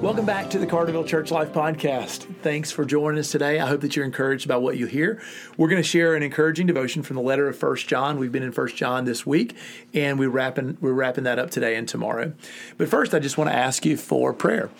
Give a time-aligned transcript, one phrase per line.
[0.00, 2.32] Welcome back to the Carterville Church Life Podcast.
[2.42, 3.58] Thanks for joining us today.
[3.58, 5.20] I hope that you're encouraged by what you hear.
[5.56, 8.16] We're going to share an encouraging devotion from the letter of First John.
[8.16, 9.56] We've been in First John this week,
[9.92, 12.32] and we're wrapping we're wrapping that up today and tomorrow.
[12.76, 14.70] But first, I just want to ask you for prayer.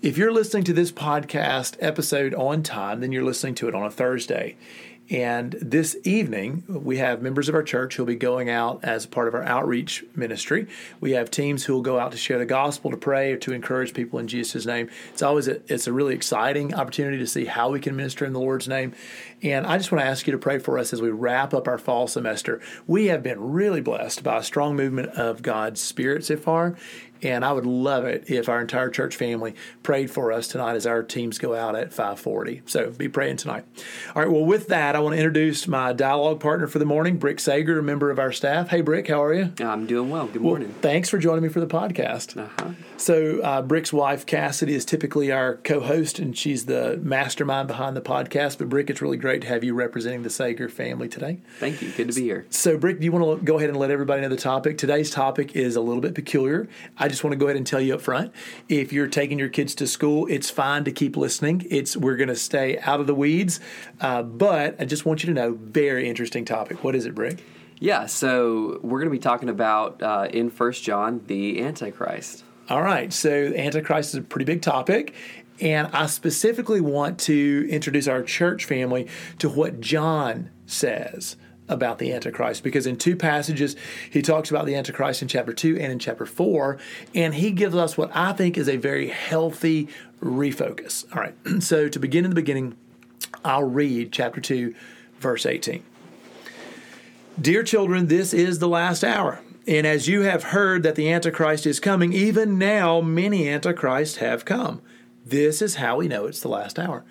[0.00, 3.84] If you're listening to this podcast episode on time, then you're listening to it on
[3.84, 4.56] a Thursday.
[5.10, 9.28] And this evening, we have members of our church who'll be going out as part
[9.28, 10.68] of our outreach ministry.
[11.00, 13.52] We have teams who will go out to share the gospel, to pray, or to
[13.52, 14.88] encourage people in Jesus' name.
[15.12, 18.32] It's always a, it's a really exciting opportunity to see how we can minister in
[18.32, 18.94] the Lord's name.
[19.42, 21.66] And I just want to ask you to pray for us as we wrap up
[21.66, 22.60] our fall semester.
[22.86, 26.76] We have been really blessed by a strong movement of God's Spirit so far.
[27.22, 30.86] And I would love it if our entire church family prayed for us tonight as
[30.86, 32.62] our teams go out at 540.
[32.66, 33.64] So be praying tonight.
[34.14, 37.16] All right, well, with that, I want to introduce my dialogue partner for the morning,
[37.16, 38.68] Brick Sager, a member of our staff.
[38.68, 39.52] Hey, Brick, how are you?
[39.60, 40.26] I'm doing well.
[40.26, 40.68] Good morning.
[40.68, 42.36] Well, thanks for joining me for the podcast.
[42.36, 42.72] Uh-huh.
[42.98, 47.96] So, uh, Brick's wife, Cassidy, is typically our co host, and she's the mastermind behind
[47.96, 48.58] the podcast.
[48.58, 51.40] But, Brick, it's really great to have you representing the Sager family today.
[51.58, 51.90] Thank you.
[51.90, 52.46] Good to be here.
[52.50, 54.78] So, Brick, do you want to go ahead and let everybody know the topic?
[54.78, 56.68] Today's topic is a little bit peculiar.
[56.98, 58.32] I just want to go ahead and tell you up front
[58.68, 61.66] if you're taking your kids to school, it's fine to keep listening.
[61.70, 63.58] It's We're going to stay out of the weeds.
[64.00, 66.82] Uh, but I just want you to know very interesting topic.
[66.82, 67.44] What is it, Brick?
[67.78, 72.42] Yeah, so we're going to be talking about uh, in First John the Antichrist.
[72.68, 75.14] All right, so Antichrist is a pretty big topic,
[75.60, 79.06] and I specifically want to introduce our church family
[79.38, 81.36] to what John says
[81.68, 83.76] about the Antichrist because in two passages
[84.10, 86.76] he talks about the Antichrist in chapter 2 and in chapter 4
[87.14, 89.88] and he gives us what I think is a very healthy
[90.20, 91.04] refocus.
[91.14, 91.34] All right.
[91.62, 92.76] So to begin in the beginning
[93.44, 94.74] I'll read chapter 2
[95.18, 95.82] verse 18.
[97.40, 99.40] Dear children, this is the last hour.
[99.66, 104.44] And as you have heard that the Antichrist is coming, even now many Antichrists have
[104.44, 104.82] come.
[105.24, 107.04] This is how we know it's the last hour.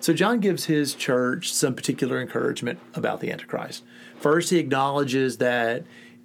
[0.00, 3.84] So John gives his church some particular encouragement about the Antichrist.
[4.16, 5.84] First, he acknowledges that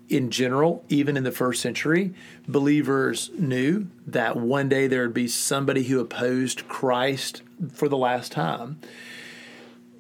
[0.09, 2.13] in general, even in the first century,
[2.47, 8.31] believers knew that one day there would be somebody who opposed Christ for the last
[8.31, 8.79] time.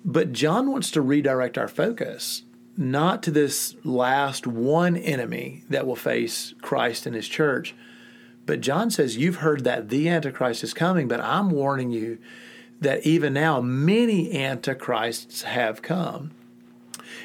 [0.07, 2.43] But John wants to redirect our focus
[2.77, 7.75] not to this last one enemy that will face Christ and his church.
[8.45, 12.19] But John says, You've heard that the Antichrist is coming, but I'm warning you
[12.79, 16.31] that even now many Antichrists have come.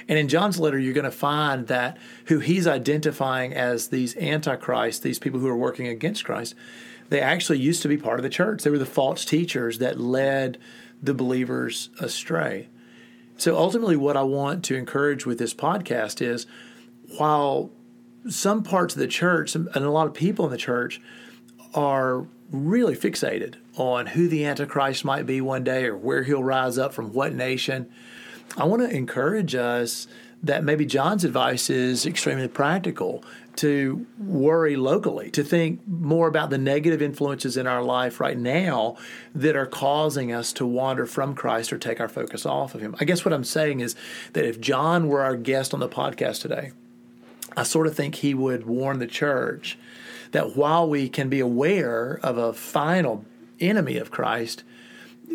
[0.09, 5.01] And in John's letter, you're going to find that who he's identifying as these antichrists,
[5.01, 6.57] these people who are working against Christ,
[7.11, 8.65] they actually used to be part of the church.
[8.65, 10.59] They were the false teachers that led
[11.03, 12.69] the believers astray.
[13.43, 16.47] So ultimately, what I want to encourage with this podcast is
[17.19, 17.73] while
[18.29, 21.01] some parts of the church and a lot of people in the church
[21.75, 26.79] are really fixated on who the Antichrist might be one day or where he'll rise
[26.79, 27.91] up from what nation,
[28.57, 30.07] I want to encourage us
[30.43, 33.25] that maybe John's advice is extremely practical
[33.57, 38.97] to worry locally, to think more about the negative influences in our life right now
[39.35, 42.97] that are causing us to wander from Christ or take our focus off of Him.
[42.99, 43.95] I guess what I'm saying is
[44.33, 46.73] that if John were our guest on the podcast today,
[47.57, 49.79] I sort of think he would warn the church
[50.33, 53.27] that while we can be aware of a final
[53.61, 54.65] enemy of Christ,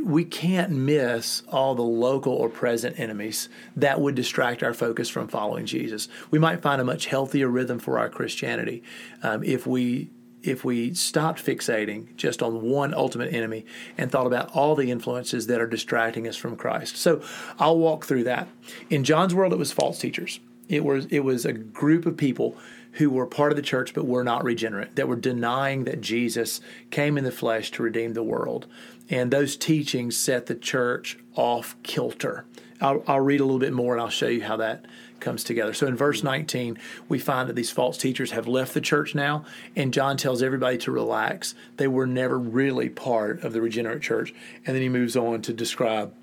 [0.03, 5.27] we can't miss all the local or present enemies that would distract our focus from
[5.27, 6.07] following Jesus.
[6.31, 8.83] We might find a much healthier rhythm for our Christianity
[9.23, 10.09] um, if we
[10.43, 13.65] if we stopped fixating just on one ultimate enemy
[13.97, 16.95] and thought about all the influences that are distracting us from Christ.
[16.95, 17.21] So
[17.59, 18.47] I'll walk through that.
[18.89, 20.39] In John's world, it was false teachers.
[20.69, 22.57] It was it was a group of people
[22.93, 26.61] who were part of the church but were not regenerate, that were denying that Jesus
[26.89, 28.67] came in the flesh to redeem the world.
[29.09, 32.45] And those teachings set the church off kilter.
[32.81, 34.85] I'll, I'll read a little bit more and I'll show you how that
[35.19, 35.73] comes together.
[35.73, 36.77] So in verse 19,
[37.09, 39.45] we find that these false teachers have left the church now,
[39.75, 41.55] and John tells everybody to relax.
[41.77, 44.33] They were never really part of the regenerate church.
[44.65, 46.13] And then he moves on to describe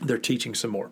[0.00, 0.90] their teaching some more.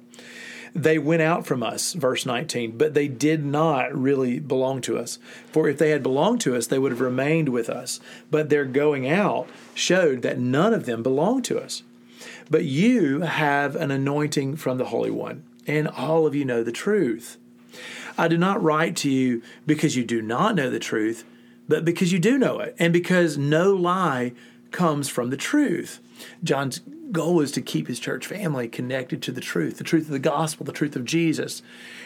[0.77, 5.19] They went out from us, verse 19, but they did not really belong to us.
[5.51, 7.99] For if they had belonged to us, they would have remained with us.
[8.31, 11.83] But their going out showed that none of them belonged to us.
[12.51, 16.73] But you have an anointing from the Holy One, and all of you know the
[16.73, 17.39] truth.
[18.19, 21.25] I do not write to you because you do not know the truth,
[21.69, 24.33] but because you do know it, and because no lie
[24.77, 26.01] comes from the truth.
[26.45, 30.11] John's goal is to keep his church family connected to the truth, the truth of
[30.11, 31.63] the gospel, the truth of Jesus.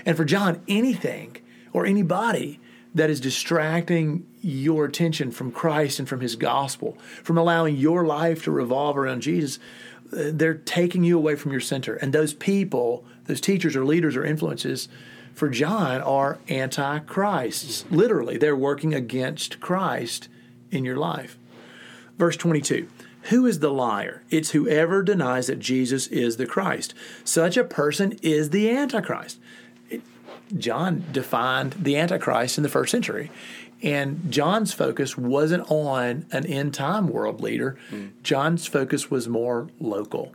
[0.06, 1.38] And for John, anything
[1.72, 2.60] or anybody
[2.94, 8.44] that is distracting your attention from Christ and from his gospel, from allowing your life
[8.44, 9.58] to revolve around Jesus,
[10.12, 11.96] uh, they're taking you away from your center.
[11.96, 14.88] And those people, those teachers or leaders or influences,
[15.34, 17.84] for John are antichrists.
[17.90, 20.28] Literally, they're working against Christ
[20.70, 21.36] in your life.
[22.20, 22.86] Verse 22
[23.30, 24.22] Who is the liar?
[24.28, 26.92] It's whoever denies that Jesus is the Christ.
[27.24, 29.38] Such a person is the Antichrist.
[30.54, 33.30] John defined the Antichrist in the first century.
[33.82, 38.10] And John's focus wasn't on an end time world leader, mm.
[38.22, 40.34] John's focus was more local.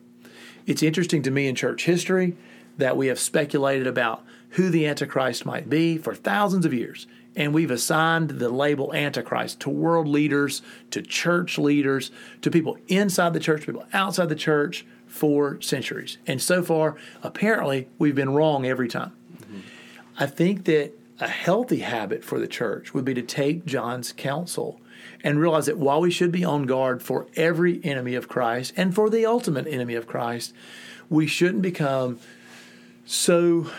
[0.66, 2.36] It's interesting to me in church history
[2.80, 7.06] that we have speculated about who the Antichrist might be for thousands of years.
[7.36, 10.62] And we've assigned the label Antichrist to world leaders,
[10.92, 12.12] to church leaders,
[12.42, 16.18] to people inside the church, people outside the church for centuries.
[16.28, 19.12] And so far, apparently, we've been wrong every time.
[19.38, 19.60] Mm-hmm.
[20.18, 24.82] I think that a healthy habit for the church would be to take John's counsel
[25.24, 28.94] and realize that while we should be on guard for every enemy of Christ and
[28.94, 30.54] for the ultimate enemy of Christ,
[31.10, 32.20] we shouldn't become
[33.06, 33.70] so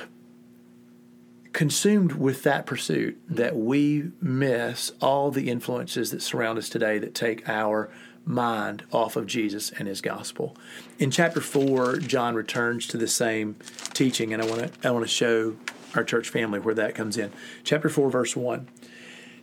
[1.57, 7.15] consumed with that pursuit that we miss all the influences that surround us today that
[7.15, 7.89] take our
[8.27, 10.55] mind off of Jesus and his gospel.
[10.99, 13.57] In chapter 4, John returns to the same
[13.95, 15.57] teaching and I want to I want to show
[15.95, 17.33] our church family where that comes in.
[17.65, 18.69] Chapter 4 verse 1.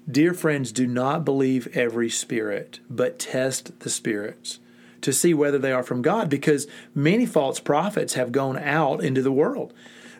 [0.07, 4.59] Dear friends, do not believe every spirit, but test the spirits
[5.01, 9.23] to see whether they are from God, because many false prophets have gone out into
[9.23, 9.73] the world.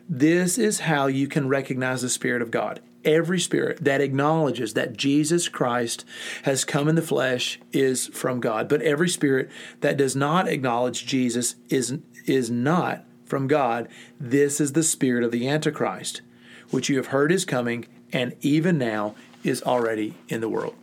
[0.08, 2.80] This is how you can recognize the Spirit of God.
[3.04, 6.06] Every spirit that acknowledges that Jesus Christ
[6.44, 11.04] has come in the flesh is from God, but every spirit that does not acknowledge
[11.04, 13.88] Jesus is, is not from God.
[14.18, 16.22] This is the spirit of the Antichrist,
[16.70, 20.74] which you have heard is coming and even now is already in the world.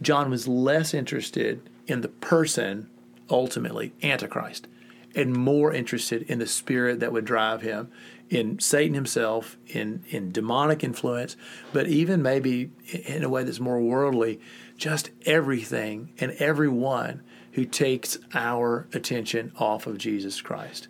[0.00, 2.88] John was less interested in the person
[3.28, 4.66] ultimately Antichrist,
[5.14, 7.90] and more interested in the spirit that would drive him,
[8.28, 11.36] in Satan himself, in, in demonic influence,
[11.72, 12.70] but even maybe
[13.06, 14.40] in a way that's more worldly,
[14.76, 17.22] just everything and everyone
[17.52, 20.86] who takes our attention off of Jesus Christ.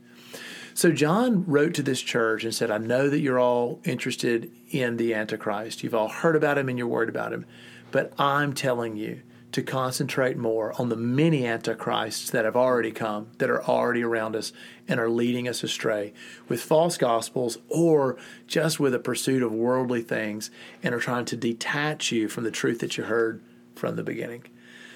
[0.75, 4.99] So John wrote to this church and said, I know that you're all interested in
[4.99, 5.83] the Antichrist.
[5.83, 7.47] You've all heard about him and you're worried about him.
[7.91, 9.23] But I'm telling you
[9.53, 14.37] to concentrate more on the many antichrists that have already come, that are already around
[14.37, 14.53] us,
[14.87, 16.13] and are leading us astray
[16.49, 18.17] with false gospels or
[18.47, 20.51] just with a pursuit of worldly things
[20.83, 23.43] and are trying to detach you from the truth that you heard
[23.75, 24.45] from the beginning.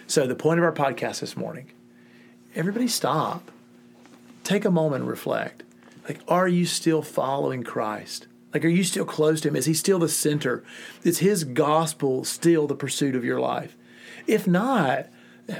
[0.07, 1.71] So, the point of our podcast this morning
[2.55, 3.51] everybody stop,
[4.45, 5.65] take a moment and reflect.
[6.09, 8.29] Like, are you still following Christ?
[8.53, 9.57] Like, are you still close to Him?
[9.57, 10.63] Is He still the center?
[11.03, 13.77] Is His gospel still the pursuit of your life?
[14.27, 15.07] If not,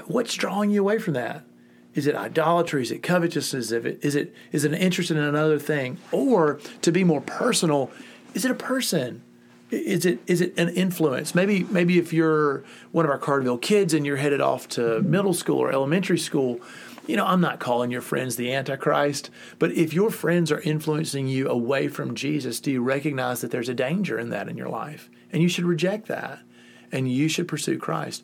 [0.07, 1.45] what's drawing you away from that?
[1.95, 2.83] Is it idolatry?
[2.83, 3.71] Is it covetousness?
[3.71, 5.99] Is it is it is it an interest in another thing?
[6.11, 7.91] Or to be more personal,
[8.35, 9.23] is it a person?
[9.71, 11.35] Is it is it an influence?
[11.35, 15.35] Maybe maybe if you're one of our Carterville kids and you're headed off to middle
[15.35, 16.61] school or elementary school,
[17.07, 21.29] you know, I'm not calling your friends the Antichrist, but if your friends are influencing
[21.29, 24.69] you away from Jesus, do you recognize that there's a danger in that in your
[24.69, 25.11] life?
[25.33, 26.41] And you should reject that
[26.93, 28.23] and you should pursue Christ.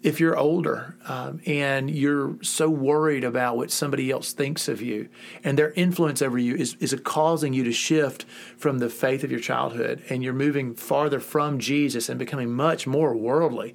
[0.00, 5.08] If you're older um, and you're so worried about what somebody else thinks of you
[5.42, 8.24] and their influence over you is, is causing you to shift
[8.56, 12.86] from the faith of your childhood and you're moving farther from Jesus and becoming much
[12.86, 13.74] more worldly,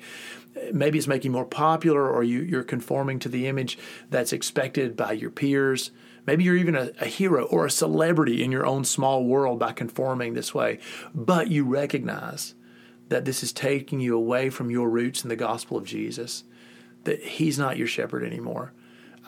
[0.72, 3.78] maybe it's making you more popular or you, you're conforming to the image
[4.10, 5.92] that's expected by your peers.
[6.25, 9.74] Maybe you're even a, a, hero or a celebrity in your own small world by
[9.74, 10.80] conforming this way,
[11.13, 12.56] but you recognize
[13.13, 16.46] that this is taking you away from your roots in the gospel of Jesus,
[17.03, 18.74] that he's not your shepherd anymore,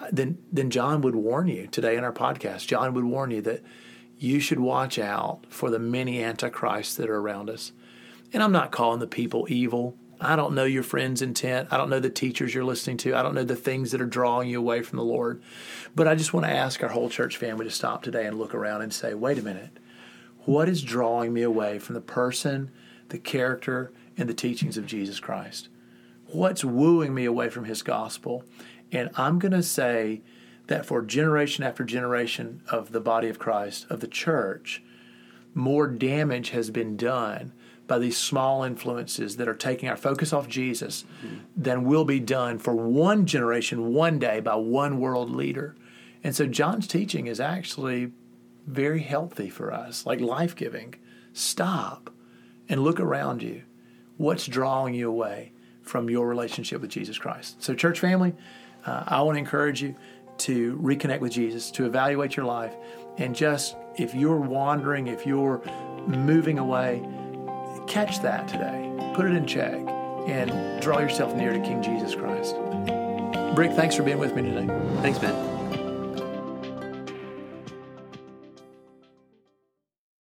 [0.01, 2.65] uh, then, then John would warn you today in our podcast.
[2.65, 3.61] John would warn you that
[4.17, 7.73] you should watch out for the many antichrists that are around us.
[8.33, 9.95] And I'm not calling the people evil.
[10.19, 11.67] I don't know your friend's intent.
[11.69, 13.13] I don't know the teachers you're listening to.
[13.15, 15.43] I don't know the things that are drawing you away from the Lord.
[15.93, 18.55] But I just want to ask our whole church family to stop today and look
[18.55, 19.77] around and say, wait a minute.
[20.45, 22.71] What is drawing me away from the person
[23.09, 25.69] the character and the teachings of Jesus Christ.
[26.27, 28.43] What's wooing me away from his gospel?
[28.91, 30.21] And I'm going to say
[30.67, 34.83] that for generation after generation of the body of Christ, of the church,
[35.53, 37.53] more damage has been done
[37.87, 41.37] by these small influences that are taking our focus off Jesus mm-hmm.
[41.55, 45.75] than will be done for one generation one day by one world leader.
[46.23, 48.11] And so John's teaching is actually
[48.65, 50.95] very healthy for us, like life giving.
[51.33, 52.09] Stop
[52.69, 53.63] and look around you.
[54.17, 57.61] What's drawing you away from your relationship with Jesus Christ?
[57.61, 58.33] So, church family,
[58.85, 59.95] uh, I want to encourage you
[60.39, 62.73] to reconnect with Jesus, to evaluate your life,
[63.17, 65.61] and just if you're wandering, if you're
[66.07, 67.07] moving away,
[67.87, 68.91] catch that today.
[69.13, 69.73] Put it in check
[70.27, 72.55] and draw yourself near to King Jesus Christ.
[73.55, 74.67] Brick, thanks for being with me today.
[75.01, 75.54] Thanks, Ben.